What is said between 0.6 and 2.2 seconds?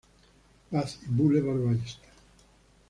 Paz y Boulevard Ballester.